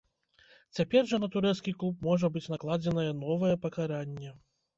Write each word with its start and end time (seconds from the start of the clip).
Цяпер 0.77 1.01
жа 1.11 1.19
на 1.23 1.29
турэцкі 1.35 1.73
клуб 1.83 2.07
можа 2.07 2.31
быць 2.39 2.43
накладзенае 2.55 3.05
новае 3.27 3.53
пакаранне. 3.69 4.35